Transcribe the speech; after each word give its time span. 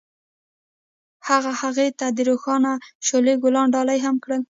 هغه 1.27 1.51
هغې 1.61 1.87
ته 1.99 2.07
د 2.17 2.19
روښانه 2.29 2.71
شعله 3.05 3.33
ګلان 3.43 3.67
ډالۍ 3.75 3.99
هم 4.05 4.15
کړل. 4.23 4.39